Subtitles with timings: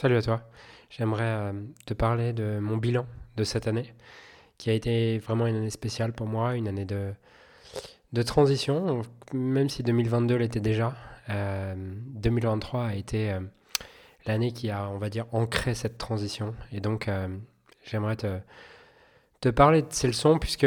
[0.00, 0.42] Salut à toi.
[0.90, 1.52] J'aimerais euh,
[1.86, 3.06] te parler de mon bilan
[3.36, 3.94] de cette année,
[4.58, 7.12] qui a été vraiment une année spéciale pour moi, une année de,
[8.12, 9.02] de transition,
[9.32, 10.96] même si 2022 l'était déjà.
[11.28, 13.40] 2023 euh, a été euh,
[14.26, 16.56] l'année qui a, on va dire, ancré cette transition.
[16.72, 17.08] Et donc,
[17.84, 18.40] j'aimerais te,
[19.40, 20.66] te parler de ces leçons, puisque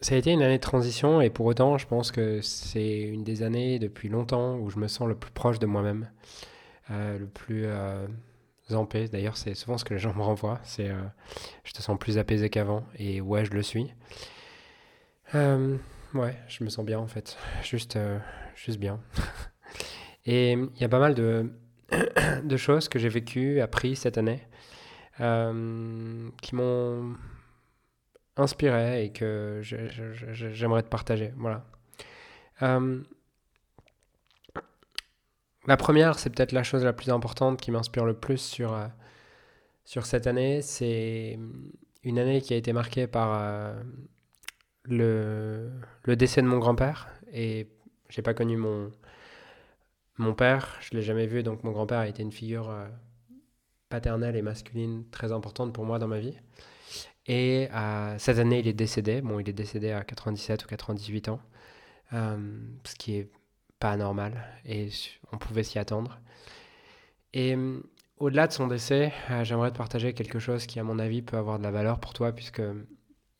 [0.00, 3.24] ça a été une année de transition, et pour autant, je pense que c'est une
[3.24, 6.08] des années depuis longtemps où je me sens le plus proche de moi-même.
[6.90, 8.06] Euh, le plus euh,
[8.70, 9.08] en paix.
[9.08, 10.60] D'ailleurs, c'est souvent ce que les gens me renvoient.
[10.62, 11.02] C'est euh,
[11.64, 12.84] je te sens plus apaisé qu'avant.
[12.98, 13.92] Et ouais, je le suis.
[15.34, 17.36] ouais, je me sens bien en fait.
[17.62, 17.98] Juste,
[18.54, 19.00] juste bien.
[20.26, 21.50] et il y a pas mal de,
[22.44, 24.46] de choses que j'ai vécues, appris cette année,
[25.18, 27.16] qui m'ont
[28.36, 31.32] inspiré et que j'aimerais te partager.
[31.36, 31.64] Voilà.
[35.66, 38.86] La première, c'est peut-être la chose la plus importante qui m'inspire le plus sur, euh,
[39.84, 40.62] sur cette année.
[40.62, 41.38] C'est
[42.04, 43.82] une année qui a été marquée par euh,
[44.84, 45.72] le,
[46.04, 47.08] le, décès de mon grand-père.
[47.32, 47.68] Et
[48.08, 48.92] j'ai pas connu mon,
[50.18, 52.86] mon père, je l'ai jamais vu, donc mon grand-père a été une figure euh,
[53.88, 56.36] paternelle et masculine très importante pour moi dans ma vie.
[57.26, 57.68] Et
[58.18, 59.20] cette année, il est décédé.
[59.20, 61.40] Bon, il est décédé à 97 ou 98 ans,
[62.12, 63.30] ce qui est
[63.78, 64.88] pas anormal et
[65.32, 66.18] on pouvait s'y attendre.
[67.32, 67.82] Et hum,
[68.18, 71.36] au-delà de son décès, euh, j'aimerais te partager quelque chose qui, à mon avis, peut
[71.36, 72.62] avoir de la valeur pour toi, puisque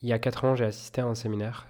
[0.03, 1.67] il y a quatre ans, j'ai assisté à un séminaire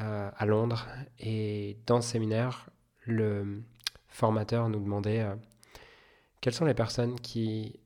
[0.00, 0.86] euh, à Londres,
[1.18, 2.70] et dans ce séminaire,
[3.04, 3.62] le
[4.08, 5.34] formateur nous demandait euh,
[6.40, 7.80] quelles sont les personnes qui,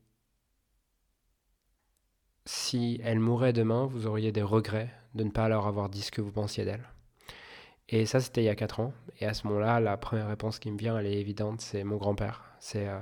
[2.45, 6.11] si elles mouraient demain, vous auriez des regrets de ne pas leur avoir dit ce
[6.11, 6.87] que vous pensiez d'elles?
[7.89, 8.93] Et ça, c'était il y a 4 ans.
[9.21, 11.97] Et à ce moment-là, la première réponse qui me vient, elle est évidente, c'est mon
[11.97, 12.45] grand-père.
[12.59, 13.01] C'est, euh,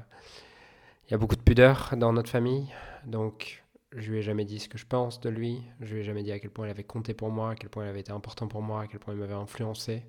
[1.06, 2.68] il y a beaucoup de pudeur dans notre famille,
[3.06, 3.62] donc
[3.94, 5.62] je lui ai jamais dit ce que je pense de lui.
[5.80, 7.70] Je lui ai jamais dit à quel point il avait compté pour moi, à quel
[7.70, 10.04] point il avait été important pour moi, à quel point il m'avait influencé,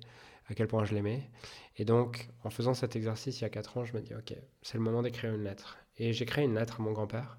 [0.48, 1.30] à quel point je l'aimais.
[1.76, 4.34] Et donc, en faisant cet exercice il y a 4 ans, je me dis, ok,
[4.62, 5.78] c'est le moment d'écrire une lettre.
[5.98, 7.36] Et j'ai une lettre à mon grand-père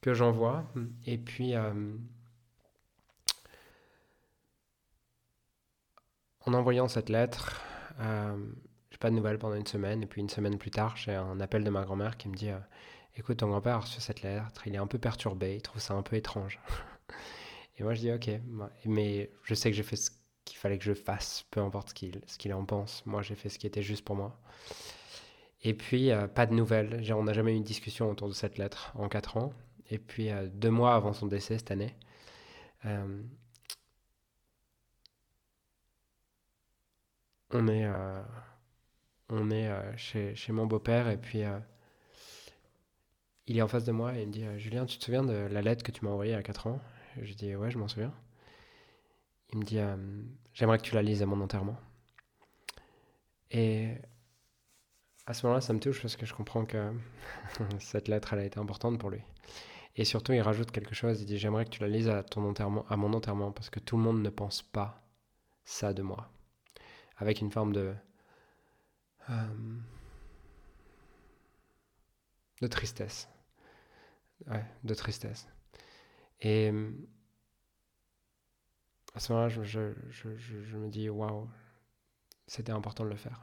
[0.00, 0.64] que j'envoie.
[1.06, 1.72] Et puis, euh,
[6.48, 7.60] en envoyant cette lettre,
[8.00, 8.36] euh,
[8.90, 10.02] j'ai pas de nouvelles pendant une semaine.
[10.02, 12.50] Et puis une semaine plus tard, j'ai un appel de ma grand-mère qui me dit
[12.50, 12.58] euh,
[13.16, 15.94] Écoute, ton grand-père a reçu cette lettre, il est un peu perturbé, il trouve ça
[15.94, 16.58] un peu étrange.
[17.78, 18.30] et moi, je dis Ok,
[18.86, 20.10] mais je sais que j'ai fait ce
[20.44, 23.04] qu'il fallait que je fasse, peu importe ce qu'il en pense.
[23.04, 24.40] Moi, j'ai fait ce qui était juste pour moi.
[25.62, 27.04] Et puis, euh, pas de nouvelles.
[27.12, 29.52] on n'a jamais eu une discussion autour de cette lettre en quatre ans.
[29.90, 31.94] Et puis, deux mois avant son décès cette année,
[37.50, 38.22] on est, euh,
[39.30, 41.58] on est euh, chez, chez, mon beau-père et puis euh,
[43.46, 45.32] il est en face de moi et il me dit Julien, tu te souviens de
[45.32, 46.80] la lettre que tu m'as envoyée à 4 ans?
[47.20, 48.12] Je dis Ouais, je m'en souviens.
[49.52, 49.78] Il me dit
[50.52, 51.78] J'aimerais que tu la lises à mon enterrement.
[53.50, 53.94] Et
[55.26, 56.92] à ce moment-là, ça me touche parce que je comprends que
[57.80, 59.22] cette lettre, elle a été importante pour lui.
[59.96, 61.22] Et surtout, il rajoute quelque chose.
[61.22, 63.80] Il dit J'aimerais que tu la lises à ton enterrement, à mon enterrement, parce que
[63.80, 65.02] tout le monde ne pense pas
[65.64, 66.30] ça de moi
[67.18, 67.94] avec une forme de,
[69.30, 69.46] euh,
[72.60, 73.28] de tristesse.
[74.46, 75.48] Ouais, de tristesse.
[76.40, 76.72] Et
[79.14, 81.48] à ce moment-là, je, me dis, waouh,
[82.46, 83.42] c'était important de le faire.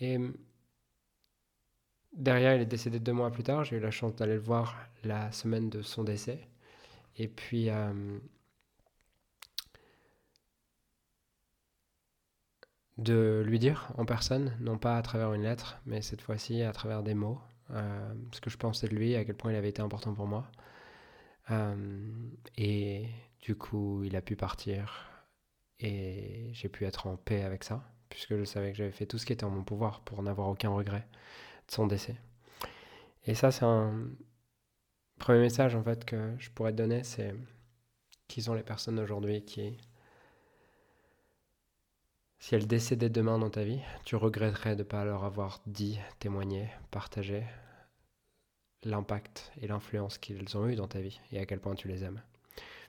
[0.00, 0.18] Et
[2.14, 3.64] derrière, il est décédé deux mois plus tard.
[3.64, 6.48] J'ai eu la chance d'aller le voir la semaine de son décès.
[7.16, 8.18] Et puis, euh,
[12.98, 16.72] de lui dire en personne, non pas à travers une lettre, mais cette fois-ci à
[16.72, 17.40] travers des mots,
[17.70, 20.26] euh, ce que je pensais de lui, à quel point il avait été important pour
[20.26, 20.50] moi.
[21.50, 21.74] Euh,
[22.56, 23.08] et
[23.40, 25.10] du coup, il a pu partir
[25.80, 29.18] et j'ai pu être en paix avec ça, puisque je savais que j'avais fait tout
[29.18, 31.06] ce qui était en mon pouvoir pour n'avoir aucun regret
[31.68, 32.16] de son décès.
[33.26, 34.08] Et ça, c'est un
[35.18, 37.34] premier message en fait que je pourrais te donner, c'est
[38.28, 39.76] qui sont les personnes aujourd'hui qui
[42.44, 45.98] si elles décédaient demain dans ta vie, tu regretterais de ne pas leur avoir dit,
[46.18, 47.42] témoigné, partagé
[48.82, 52.04] l'impact et l'influence qu'ils ont eu dans ta vie et à quel point tu les
[52.04, 52.20] aimes.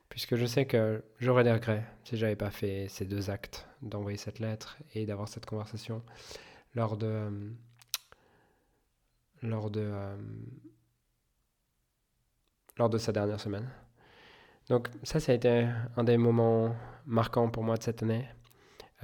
[0.10, 4.18] Puisque je sais que j'aurais des regrets si j'avais pas fait ces deux actes, d'envoyer
[4.18, 6.04] cette lettre et d'avoir cette conversation
[6.74, 7.50] lors de euh,
[9.42, 10.18] lors de euh,
[12.76, 13.70] lors de sa dernière semaine.
[14.68, 16.76] Donc ça, ça a été un des moments
[17.06, 18.28] marquants pour moi de cette année.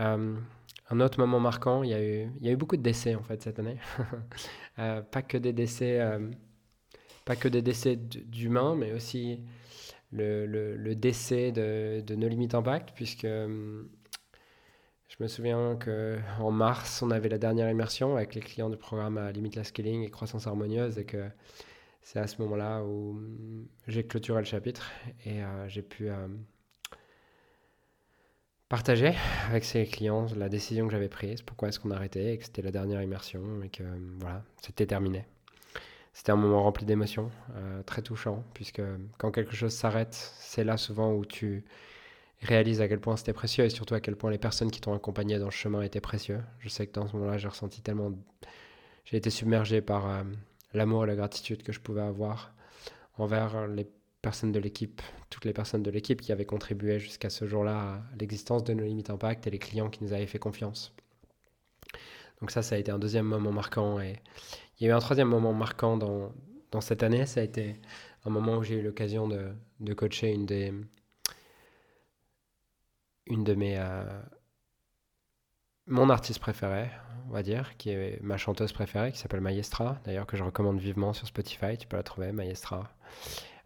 [0.02, 0.36] Euh,
[0.90, 3.78] un autre moment marquant, il y, a eu, beaucoup de décès en fait cette année.
[4.80, 6.32] Euh, pas que des décès euh,
[7.26, 9.42] pas que des décès d'humains, mais aussi
[10.14, 13.84] le, décès de, de, nos limites impact, puisque je
[15.20, 19.32] me souviens qu'en mars, on avait la dernière immersion avec les clients du programme à
[19.34, 21.30] Limitless Scaling et Croissance Harmonieuse, et que
[22.02, 23.22] c'est à ce moment-là où
[23.88, 24.90] j'ai clôturé le chapitre
[25.26, 26.10] et j'ai pu
[28.72, 29.14] partager
[29.50, 32.62] avec ces clients la décision que j'avais prise, pourquoi est-ce qu'on arrêtait, et que c'était
[32.62, 33.84] la dernière immersion et que
[34.20, 35.26] voilà, c'était terminé.
[36.14, 38.82] C'était un moment rempli d'émotions, euh, très touchant, puisque
[39.18, 41.66] quand quelque chose s'arrête, c'est là souvent où tu
[42.44, 44.94] réalises à quel point c'était précieux et surtout à quel point les personnes qui t'ont
[44.94, 46.40] accompagné dans le chemin étaient précieux.
[46.60, 48.14] Je sais que dans ce moment-là, j'ai ressenti tellement...
[49.04, 50.24] J'ai été submergé par
[50.74, 52.54] l'amour et la gratitude que je pouvais avoir
[53.18, 53.86] envers les
[54.22, 58.02] personnes de l'équipe, toutes les personnes de l'équipe qui avaient contribué jusqu'à ce jour-là à
[58.20, 60.94] l'existence de nos limites impact et les clients qui nous avaient fait confiance.
[62.40, 64.00] Donc ça, ça a été un deuxième moment marquant.
[64.00, 64.20] Et
[64.80, 66.32] il y a eu un troisième moment marquant dans,
[66.72, 67.26] dans cette année.
[67.26, 67.80] Ça a été
[68.26, 70.74] un moment où j'ai eu l'occasion de, de, coacher une des
[73.28, 74.04] une de mes euh,
[75.88, 76.90] mon artiste préféré,
[77.28, 80.80] on va dire, qui est ma chanteuse préférée, qui s'appelle Maestra, d'ailleurs que je recommande
[80.80, 82.90] vivement sur Spotify, tu peux la trouver, Maestra.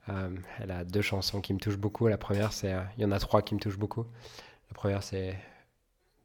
[0.10, 2.07] Euh, elle a deux chansons qui me touchent beaucoup.
[2.07, 4.06] La première, c'est, euh, il y en a trois qui me touchent beaucoup.
[4.69, 5.38] La première, c'est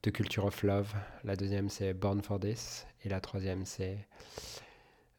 [0.02, 0.92] The Culture of Love.
[1.24, 2.86] La deuxième, c'est Born for This.
[3.04, 4.06] Et la troisième, c'est...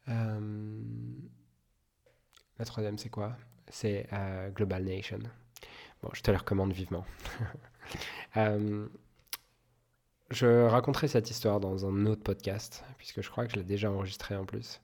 [0.08, 0.80] Euh,
[2.58, 3.36] la troisième, c'est quoi?
[3.68, 4.08] C'est
[4.54, 5.20] Global Nation.
[6.02, 7.04] Bon, je te la recommande vivement.
[10.30, 13.90] Je raconterai cette histoire dans un autre podcast, puisque je crois que je l'ai déjà
[13.90, 14.80] enregistré en plus.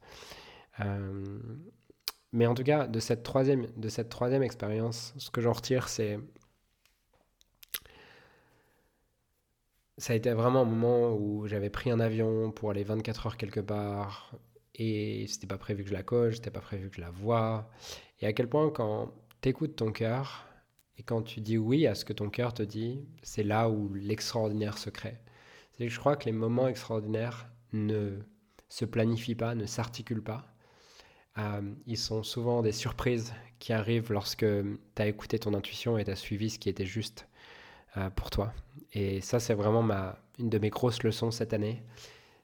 [2.32, 5.88] Mais en tout cas, de cette troisième, de cette troisième expérience, ce que j'en retire,
[5.88, 6.18] c'est.
[9.98, 13.36] Ça a été vraiment un moment où j'avais pris un avion pour aller 24 heures
[13.36, 14.32] quelque part,
[14.74, 17.68] et c'était pas prévu que je la coche, c'était pas prévu que je la voie.
[18.20, 20.46] Et à quel point, quand tu écoutes ton cœur,
[20.98, 23.92] et quand tu dis oui à ce que ton cœur te dit, c'est là où
[23.94, 25.18] l'extraordinaire se crée
[25.78, 28.18] c'est que je crois que les moments extraordinaires ne
[28.68, 30.52] se planifient pas, ne s'articulent pas.
[31.38, 36.04] Euh, ils sont souvent des surprises qui arrivent lorsque tu as écouté ton intuition et
[36.04, 37.28] tu as suivi ce qui était juste
[37.96, 38.52] euh, pour toi.
[38.92, 41.82] Et ça, c'est vraiment ma, une de mes grosses leçons cette année.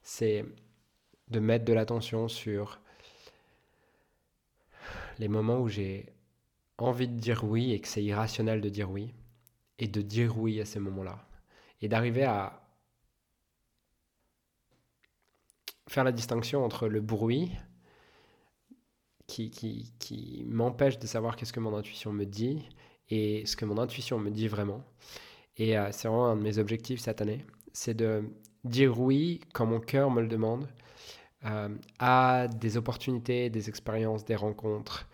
[0.02, 0.44] C'est
[1.28, 2.80] de mettre de l'attention sur
[5.18, 6.12] les moments où j'ai
[6.78, 9.14] envie de dire oui et que c'est irrationnel de dire oui,
[9.78, 11.26] et de dire oui à ces moments-là.
[11.80, 12.60] Et d'arriver à
[15.88, 17.52] faire la distinction entre le bruit
[19.26, 22.68] qui, m'empêche de savoir qu'est-ce que mon intuition me dit
[23.10, 24.84] et ce que mon intuition me dit vraiment.
[25.56, 28.24] Et euh, c'est vraiment un de mes objectifs cette année, c'est de
[28.64, 30.66] dire oui quand mon cœur me le demande
[31.44, 31.68] euh,
[31.98, 35.06] à des opportunités, des expériences, des rencontres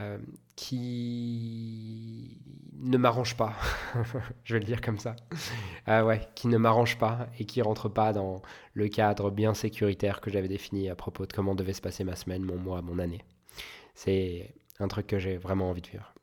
[0.00, 0.18] euh,
[0.56, 2.40] qui
[2.74, 3.54] ne m'arrangent pas,
[4.44, 5.14] je vais le dire comme ça,
[5.86, 8.42] ouais, qui ne m'arrangent pas et qui rentrent pas dans
[8.72, 12.16] le cadre bien sécuritaire que j'avais défini à propos de comment devait se passer ma
[12.16, 13.22] semaine, mon mois, mon année.
[13.98, 16.14] C'est un truc que j'ai vraiment envie de vivre.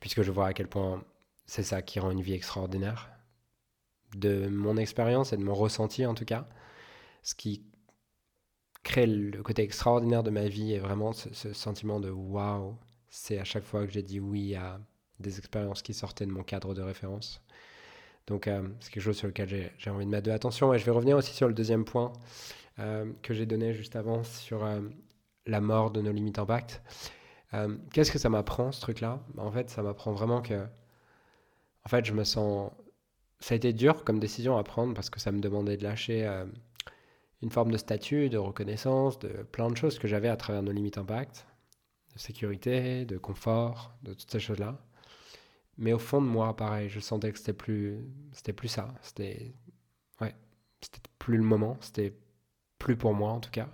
[0.00, 1.04] Puisque je vois à quel point
[1.44, 3.10] c'est ça qui rend une vie extraordinaire.
[4.16, 6.48] De mon expérience et de mon ressenti en tout cas,
[7.22, 7.66] ce qui
[8.82, 12.78] crée le côté extraordinaire de ma vie et vraiment ce, sentiment de waouh,
[13.10, 14.80] c'est à chaque fois que j'ai dit oui à
[15.20, 17.42] des expériences qui sortaient de mon cadre de référence.
[18.26, 20.72] Donc euh, c'est quelque chose sur lequel j'ai envie de mettre de l'attention.
[20.72, 22.14] Et je vais revenir aussi sur le deuxième point
[22.78, 24.80] euh, que j'ai donné juste avant sur euh,
[25.46, 26.82] la mort de nos limites impact.
[27.92, 29.20] Qu'est-ce que ça m'apprend ce truc-là?
[29.38, 30.66] En fait, ça m'apprend vraiment que,
[31.84, 32.70] en fait, je me sens.
[33.40, 36.26] Ça a été dur comme décision à prendre parce que ça me demandait de lâcher
[37.42, 40.72] une forme de statut, de reconnaissance, de plein de choses que j'avais à travers nos
[40.72, 41.46] limites impact,
[42.14, 44.78] de sécurité, de confort, de toutes ces choses-là.
[45.78, 48.94] Mais au fond de moi, pareil, je sentais que c'était plus, c'était plus ça.
[49.02, 49.54] C'était,
[50.20, 50.34] ouais,
[50.80, 51.76] c'était plus le moment.
[51.80, 52.14] C'était
[52.78, 53.68] plus pour moi en tout cas.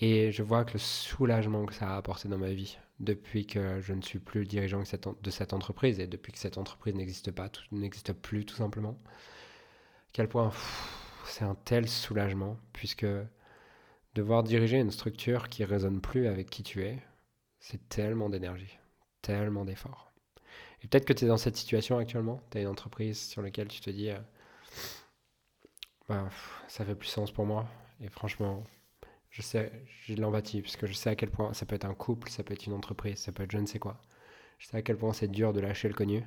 [0.00, 3.80] Et je vois que le soulagement que ça a apporté dans ma vie depuis que
[3.80, 7.30] je ne suis plus le dirigeant de cette entreprise et depuis que cette entreprise n'existe
[7.30, 8.98] pas, n'existe plus tout simplement.
[10.12, 10.52] quel point
[11.26, 13.06] c'est un tel soulagement, puisque
[14.14, 17.02] devoir diriger une structure qui résonne plus avec qui tu es,
[17.58, 18.78] c'est tellement d'énergie,
[19.22, 20.12] tellement d'efforts.
[20.82, 23.68] Et peut-être que tu es dans cette situation actuellement, tu as une entreprise sur laquelle
[23.68, 24.18] tu te dis, euh,
[26.08, 26.28] bah,
[26.68, 27.66] ça fait plus sens pour moi.
[28.00, 28.62] Et franchement,
[29.30, 29.72] je sais,
[30.04, 32.42] j'ai de l'empathie, puisque je sais à quel point ça peut être un couple, ça
[32.42, 34.00] peut être une entreprise, ça peut être je ne sais quoi.
[34.58, 36.24] Je sais à quel point c'est dur de lâcher le connu,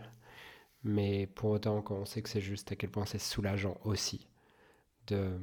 [0.83, 4.27] mais pour autant, quand on sait que c'est juste, à quel point c'est soulageant aussi
[5.07, 5.39] de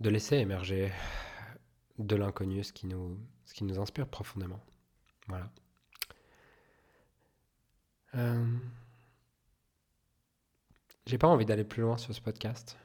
[0.00, 0.90] laisser émerger
[1.98, 4.60] de l'inconnu ce, qui nous, ce qui nous inspire profondément.
[5.28, 5.50] Voilà.
[8.14, 8.44] Euh,
[11.06, 12.76] j'ai pas envie d'aller plus loin sur ce podcast.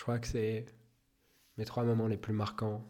[0.00, 0.64] Je crois que c'est
[1.58, 2.82] mes trois moments les plus marquants,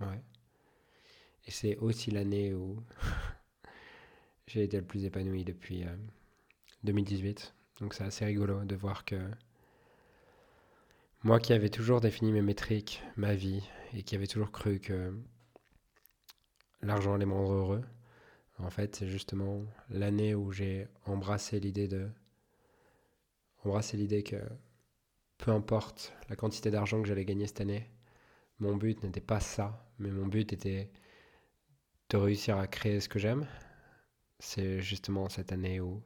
[0.00, 0.20] Ouais.
[1.46, 2.82] Et c'est aussi l'année où
[4.48, 5.84] j'ai été le plus épanoui depuis
[6.82, 7.38] 2018.
[7.38, 9.30] Euh, Donc c'est assez rigolo de voir que
[11.22, 13.62] moi qui avais toujours défini mes métriques, ma vie,
[13.94, 15.12] et qui avait toujours cru que
[16.82, 17.84] l'argent allait me rendre heureux,
[18.58, 22.08] en fait c'est justement l'année où j'ai embrassé l'idée de...
[23.64, 24.36] embrassé l'idée que
[25.38, 27.88] peu importe la quantité d'argent que j'allais gagner cette année,
[28.58, 30.90] mon but n'était pas ça, mais mon but était
[32.10, 33.46] de réussir à créer ce que j'aime.
[34.40, 36.02] C'est justement cette année où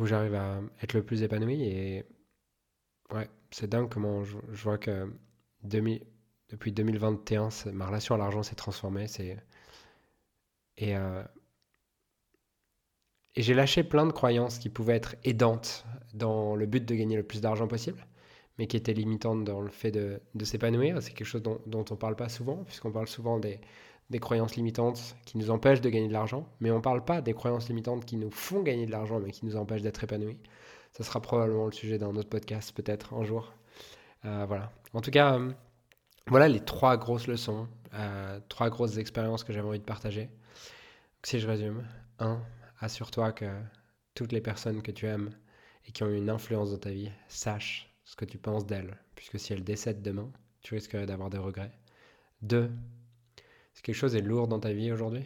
[0.00, 1.62] où j'arrive à être le plus épanoui.
[1.62, 2.04] Et
[3.12, 5.12] ouais, c'est dingue comment je, vois que
[5.62, 9.06] depuis 2021, ma relation à l'argent s'est transformée.
[10.78, 11.22] Et, euh,
[13.36, 17.16] et j'ai lâché plein de croyances qui pouvaient être aidantes dans le but de gagner
[17.16, 18.04] le plus d'argent possible,
[18.58, 21.02] mais qui étaient limitantes dans le fait de, de s'épanouir.
[21.02, 23.60] C'est quelque chose dont, dont on ne parle pas souvent, puisqu'on parle souvent des,
[24.10, 27.22] des croyances limitantes qui nous empêchent de gagner de l'argent, mais on ne parle pas
[27.22, 30.38] des croyances limitantes qui nous font gagner de l'argent, mais qui nous empêchent d'être épanouis.
[30.92, 33.52] Ce sera probablement le sujet d'un autre podcast, peut-être un jour.
[34.24, 34.72] Euh, voilà.
[34.92, 35.52] En tout cas, euh,
[36.26, 40.28] voilà les trois grosses leçons, euh, trois grosses expériences que j'avais envie de partager.
[41.22, 41.86] si je résume,
[42.18, 42.40] un,
[42.80, 43.46] assure-toi que
[44.14, 45.30] toutes les personnes que tu aimes
[45.86, 49.38] et qui ont une influence dans ta vie sachent ce que tu penses d'elles, puisque
[49.38, 50.30] si elles décèdent demain,
[50.62, 51.72] tu risquerais d'avoir des regrets.
[52.42, 52.70] Deux,
[53.82, 55.24] quelque chose est lourd dans ta vie aujourd'hui,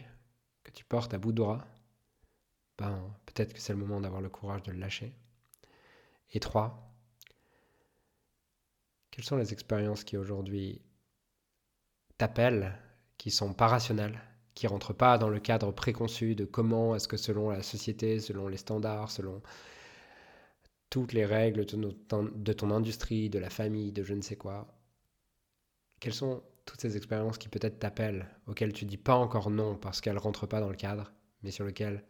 [0.63, 1.65] que tu portes à bout de bras,
[2.77, 5.13] ben, peut-être que c'est le moment d'avoir le courage de le lâcher.
[6.31, 6.93] Et trois,
[9.11, 10.81] quelles sont les expériences qui aujourd'hui
[12.17, 12.77] t'appellent,
[13.17, 14.19] qui sont pas rationnelles,
[14.55, 18.47] qui rentrent pas dans le cadre préconçu de comment est-ce que selon la société, selon
[18.47, 19.41] les standards, selon
[20.89, 24.67] toutes les règles de ton industrie, de la famille, de je ne sais quoi,
[26.05, 30.01] quelles sont toutes ces expériences qui peut-être t'appellent, auxquelles tu dis pas encore non parce
[30.01, 32.03] qu'elles rentrent pas dans le cadre, mais sur lesquelles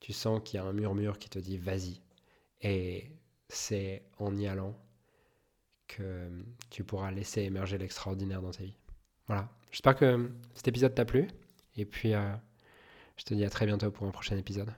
[0.00, 2.00] tu sens qu'il y a un murmure qui te dit vas-y.
[2.62, 3.10] Et
[3.50, 4.74] c'est en y allant
[5.86, 6.30] que
[6.70, 8.78] tu pourras laisser émerger l'extraordinaire dans ta vie.
[9.26, 9.50] Voilà.
[9.70, 11.28] J'espère que cet épisode t'a plu.
[11.76, 12.32] Et puis, euh,
[13.18, 14.72] je te dis à très bientôt pour un prochain épisode.